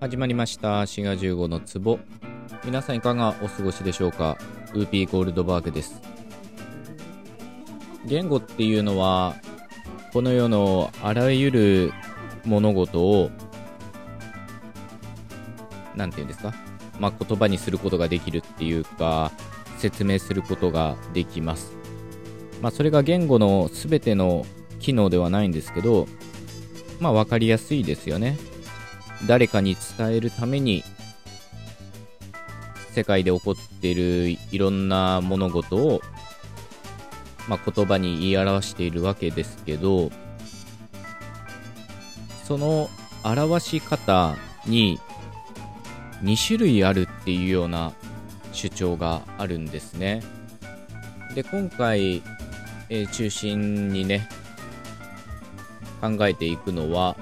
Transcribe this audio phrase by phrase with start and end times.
[0.00, 0.86] 始まりました。
[0.86, 1.98] 滋賀15の壺。
[2.64, 4.38] 皆さんいかがお過ごしでしょうか？
[4.72, 6.00] ウーピーゴールドバーグです。
[8.06, 9.34] 言語っていうのは
[10.12, 11.92] この世のあらゆる
[12.44, 13.32] 物事を
[15.96, 16.54] 何て言うんですか？
[17.00, 19.32] まあ、言葉にすることができるっていうか
[19.78, 21.76] 説明することができます。
[22.62, 24.46] まあ、それが言語の全ての
[24.78, 26.06] 機能ではないんですけど
[27.00, 28.38] まあ分かりやすいですよね。
[29.26, 30.84] 誰かに伝えるために
[32.92, 36.00] 世界で起こっているいろんな物事を、
[37.48, 40.10] まあ、言葉に言い表しているわけですけど
[42.44, 42.88] その
[43.24, 44.36] 表し方
[44.66, 44.98] に
[46.22, 47.92] 2種類あるっていうような
[48.52, 50.22] 主張があるんですね。
[51.34, 52.22] で今回、
[52.88, 54.28] えー、中心にね
[56.00, 57.16] 考えていくのは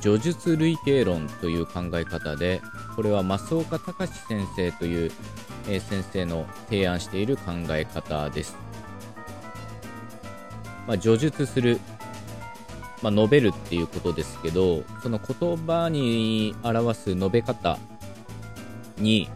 [0.00, 2.60] 叙述類型論という考え方で
[2.96, 5.12] これは増岡隆先生という、
[5.68, 8.56] えー、先生の提案している考え方です。
[10.86, 11.80] まあ、叙述する、
[13.02, 17.78] まあ、述べるっていうことですけどその言葉に表す述べ方
[18.98, 19.30] に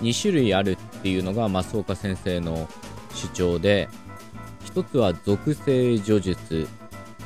[0.00, 2.68] 2種類あるっていうのが増岡先生の
[3.14, 3.88] 主張で
[4.64, 6.68] 一つは属性叙述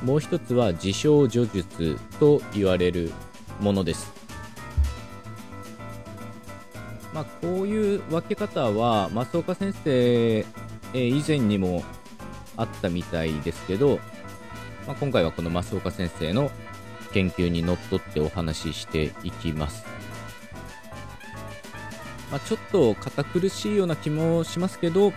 [0.02, 3.12] もう一つは自称叙述と言われる
[3.60, 4.12] ものです。
[7.12, 10.44] まあ、こういう分け方は増岡先生、
[10.92, 11.82] え以前にも
[12.56, 13.98] あったみたいですけど、
[14.86, 16.50] まあ、今回はこの増岡先生の
[17.12, 19.86] 研究にのっとってお話ししていきます。
[22.30, 25.12] まあ、ちょっと堅苦しいような気もしますけど、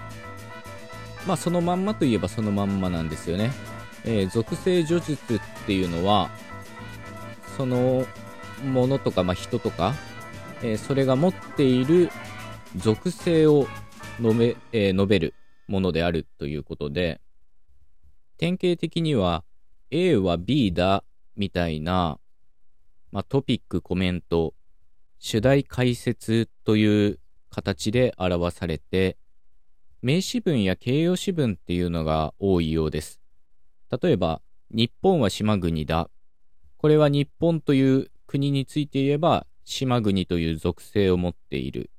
[1.27, 3.51] まあ、そのまんまといえばそのまんまなんですよね。
[4.05, 6.29] えー、属性叙述っていうのは、
[7.57, 8.05] その
[8.63, 9.93] ものとか、まあ、人とか、
[10.61, 12.09] えー、それが持っている
[12.75, 13.67] 属性を
[14.21, 15.33] 述べ,、えー、述べる
[15.67, 17.21] ものであるということで、
[18.37, 19.43] 典型的には
[19.91, 21.03] A は B だ
[21.35, 22.19] みたいな、
[23.11, 24.53] まあ、トピック、コメント、
[25.19, 29.17] 主題解説という形で表されて、
[30.01, 33.18] 名詞文や形容詞文っていうのが多いようです。
[33.89, 34.41] 例えば、
[34.71, 36.09] 日本は島国だ。
[36.77, 41.89] これは日本という国について言えば、島国という属性を持っている。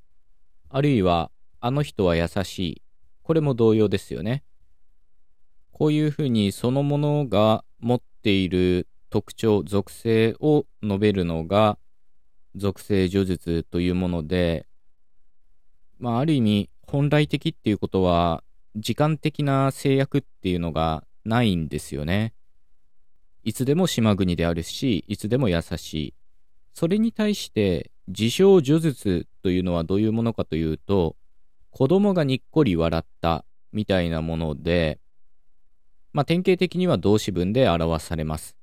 [0.68, 2.82] あるいは、あの人は優しい。
[3.22, 4.44] これも同様ですよね。
[5.72, 11.76] こういうふうにそのものが持っている特徴、属性を述べるのが、
[12.54, 14.66] 属性叙述というもので、
[15.98, 18.44] まあ、ある意味、本来的っていうことは、
[18.76, 22.34] 時間的な制約っていうのがないんですよね。
[23.42, 26.14] いつでも島国であるし、いつでも優しい。
[26.74, 31.16] それに対して、自称叙述というのはどういうものかというと、
[31.70, 34.98] 子供がにっこり笑ったみたいなもので、
[36.12, 38.56] まあ、典型的には動詞文で表されます。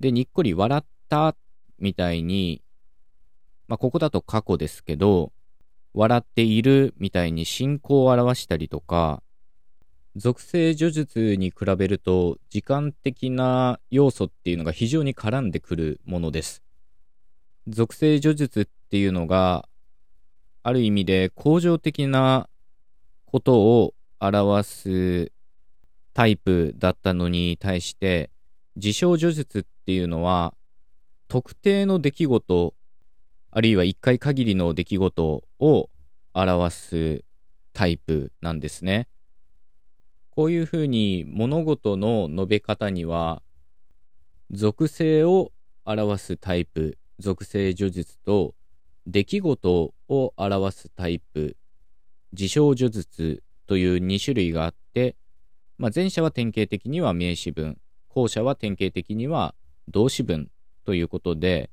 [0.00, 1.36] で、にっこり笑った
[1.78, 2.62] みたいに、
[3.68, 5.32] まあ、ここだと過去ですけど、
[5.94, 9.22] 笑っているみたいに進行を表したりとか、
[10.16, 16.62] 属性叙述に比べると時間的な要素っていうのが非常に絡んでくるものです。
[17.66, 19.68] 属性叙述っていうのが
[20.62, 22.48] ある意味で恒常的な
[23.26, 25.32] ことを表す
[26.12, 28.30] タイプだったのに対して
[28.76, 30.54] 事象叙述っていうのは
[31.26, 32.74] 特定の出来事
[33.50, 35.90] あるいは一回限りの出来事を
[36.32, 37.24] 表す
[37.72, 39.08] タイプなんですね。
[40.34, 43.40] こういうふうに物事の述べ方には、
[44.50, 45.52] 属性を
[45.84, 48.54] 表すタイプ、属性叙述と、
[49.06, 51.56] 出来事を表すタイプ、
[52.32, 55.14] 事象叙述という2種類があって、
[55.78, 57.78] まあ、前者は典型的には名詞文、
[58.08, 59.54] 後者は典型的には
[59.88, 60.50] 動詞文
[60.84, 61.70] ということで、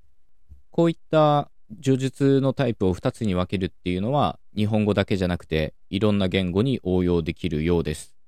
[0.69, 1.49] こういった
[1.83, 8.20] 叙述のタイプを2つに分けるっていうのは、日本語だけじゃなくて、いろんな言語に応用できるようです。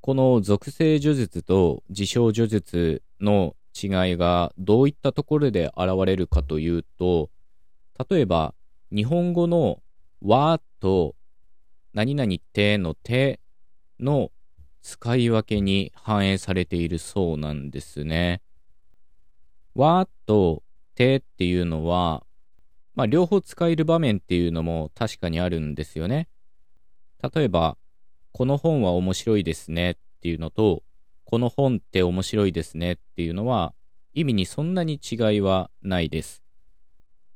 [0.00, 7.30] この属性叙述と事象叙述の違いがどういったところで現れるかというと、
[8.10, 8.54] 例えば、
[8.92, 9.82] 日本語の
[10.22, 11.14] 和と
[11.94, 13.40] 何々てのて
[14.00, 14.30] の
[14.82, 18.42] 使い分けに反映されているそうなんですね。
[19.74, 20.62] わと
[20.94, 22.24] てっていうのは、
[22.94, 26.28] まあ、両方使える場面っていうのも確かにあるんですよね。
[27.22, 27.76] 例えば、
[28.32, 30.82] この本は面白いですねっていうのと、
[31.24, 33.74] この本って面白いですねっていうのは、
[34.14, 36.42] 意味にそんなに違いはないです。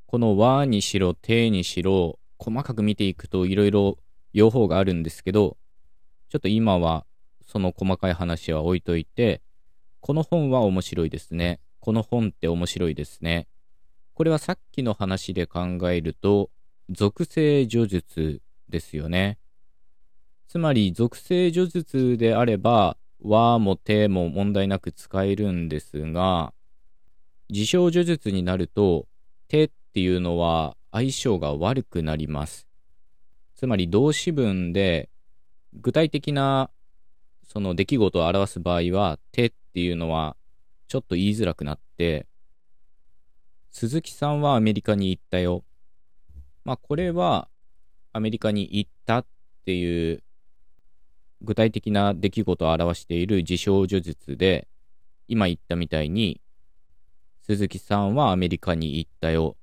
[0.06, 3.98] この和にしろ、てにしろ、細かく見ていくといろいろ
[4.32, 5.56] 用法があるんですけど、
[6.28, 7.04] ちょっと今は
[7.46, 9.42] その細かい話は置いといて、
[10.00, 11.60] この本は面白いですね。
[11.80, 13.46] この本って面白いですね。
[14.14, 16.50] これはさっきの話で考えると、
[16.88, 19.38] 属性叙述ですよね。
[20.52, 26.52] つまり、属性叙述であれば、和も手も問題なく使えるんですが、
[27.48, 29.08] 事象叙述になると、
[29.48, 32.68] 手っていうのは相性が悪くなります。
[33.54, 35.08] つまり動詞文で
[35.72, 36.68] 具体的な
[37.48, 40.36] その出来事を表す場合は、手っていうのは
[40.86, 42.26] ちょっと言いづらくなって、
[43.70, 45.64] 鈴木さんはアメリカに行ったよ。
[46.62, 47.48] まあこれは
[48.12, 49.26] アメリカに行ったっ
[49.64, 50.22] ていう
[51.42, 54.68] 具体的な出来事を表している事象叙述で、
[55.26, 56.40] 今言ったみたいに、
[57.44, 59.56] 鈴木さんはアメリカに行ったよ。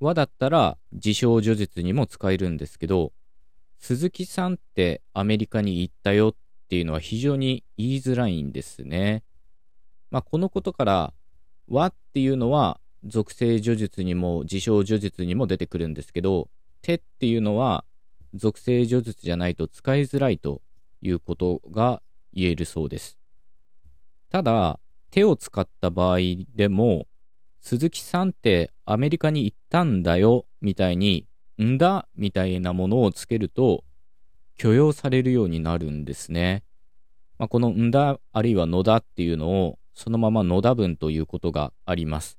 [0.00, 3.12] はだったら事象叙述にも使えるんですけど、
[3.78, 6.34] 鈴木さんってアメリカに行ったよっ
[6.68, 9.22] ていうのは非常に言いづらいんですね。
[10.10, 11.12] まあ、このことから、
[11.68, 16.48] はっていうのは属性叙述にも事象叙述にも出てくるんですけど、
[16.80, 17.84] 手っていうのは
[18.32, 20.62] 属性叙述じゃないと使いづらいと
[21.00, 22.02] いうことが
[22.32, 23.18] 言えるそうです。
[24.30, 24.78] ただ、
[25.10, 26.18] 手を使った場合
[26.54, 27.06] でも、
[27.60, 31.26] 鈴木さんってアメリカに行ったんだよ、みたいに、
[31.62, 33.84] んだ、みたいなものをつけると、
[34.56, 36.64] 許容されるようになるんですね。
[37.38, 42.38] まあ、このんだ、あるいはのだっていうのを、そのままのだ文ということがあります。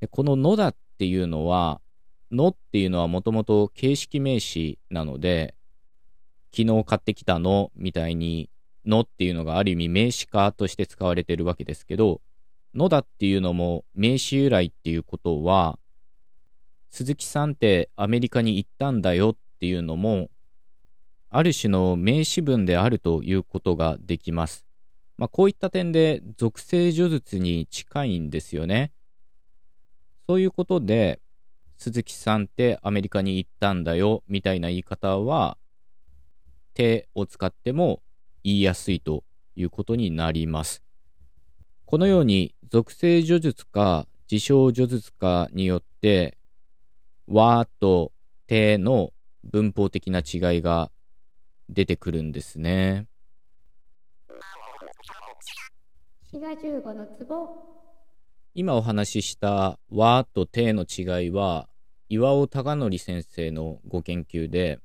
[0.00, 1.80] でこののだっていうのは、
[2.30, 5.54] のっていうのはもともと形式名詞なので、
[6.54, 8.50] 昨日買ってきたのみたいに、
[8.84, 12.20] のっていうのがある意味名詞化として使われてるわけですけど、
[12.74, 15.78] のだっていうのも名詞由来っていうことは、
[16.90, 20.28] 鈴木さんってアメリカに行ったんだよっていうのも、
[21.30, 24.66] ある種の名詞文であるということができます。
[25.16, 28.92] まあ、こういった点で属性叙述に近いんですよね。
[30.26, 31.20] そういうことで、
[31.78, 35.56] 鈴木さんってアメリカに行ったんだよみたいな言い方は、
[36.74, 38.02] 手を使っても
[38.44, 39.24] 言いやすいと
[39.56, 40.82] いうことになります。
[41.84, 46.38] このように属性叙述か事象叙述かによって
[47.26, 48.12] 和と
[48.46, 49.12] 手の
[49.44, 50.90] 文法的な違いが
[51.68, 53.06] 出てくるんですね。
[58.54, 61.68] 今お話しした和と手の違いは
[62.08, 64.78] 岩尾隆則先生のご研究で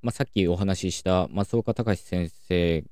[0.00, 2.84] まあ、さっきお話しした松岡隆先生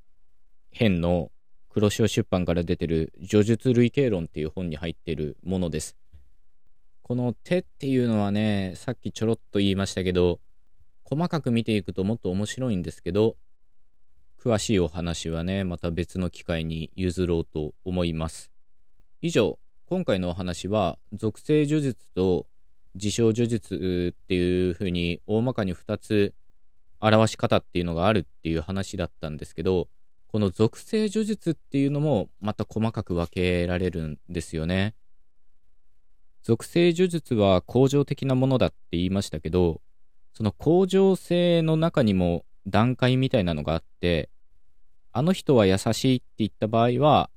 [0.73, 1.31] 編の
[1.69, 5.97] 黒潮出版から出てる叙述類型論っていう本に入ってるものです。
[7.03, 10.41] この手っていうのはね、さっきちょろっと言いましたけど、
[11.05, 13.37] 細かく見ていくともっと面白いんですけど、
[14.43, 18.51] 詳しいお話はね、また別の機会に譲ろうと思います。
[19.23, 22.49] 以上、今回のお話は、属性叙述と
[22.97, 26.35] 事象叙述っていうふうに大まかに2つ
[27.01, 29.89] 表し方っていうのがあるっていう話だったんですけど、
[30.29, 34.95] この属性叙述っていうのもまた細かく分けられるんですよね。
[36.43, 39.81] 属性叙述は恒常的なものだって言いましたけど、
[40.33, 44.29] その恒常性の中にも段階みたいなのがあって、
[45.13, 47.31] あの人は優しいって言った場合は、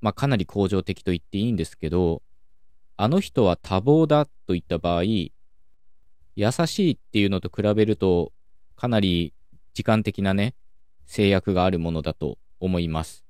[0.00, 2.22] まあかなり恒常的と言っていいんですけど、
[2.96, 5.32] あの人は多忙だと言った場合、優
[6.66, 8.32] しいっていうのと比べると
[8.76, 9.32] かなり
[9.74, 10.54] 時間的なね、
[11.06, 13.24] 制約があるものだと思います。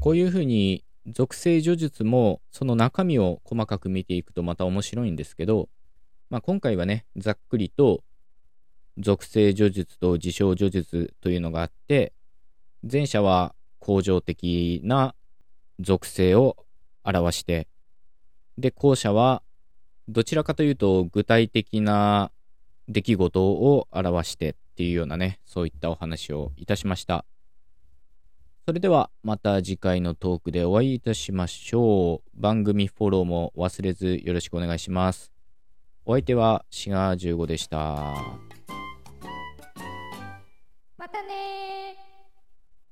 [0.00, 5.68] こういうふうに属性叙述もその中身を細かく見ていくとまた面白いんですけど、
[6.30, 8.02] まあ、今回はね、ざっくりと
[8.98, 12.12] 属性叙述と事象叙述というのがあって、
[12.90, 15.14] 前者は恒常的な
[15.80, 16.56] 属性を
[17.04, 17.66] 表して、
[18.58, 19.42] で、後者は
[20.08, 22.30] どちらかというと具体的な
[22.90, 27.24] 出来事を表してっていうようなね、そういったお話をいたしました。
[28.66, 32.40] それではまた次回のトークでお会いいたしましょう。
[32.40, 35.32] 番組フォローも忘れずよろしくお願いします。
[36.04, 37.78] お相手はシガー15でした。
[40.98, 41.79] またね